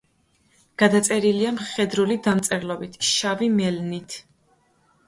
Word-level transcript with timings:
გადაწერილია 0.81 1.51
მხედრული 1.59 2.17
დამწერლობით, 2.29 2.99
შავი 3.13 3.53
მელნით. 3.61 4.23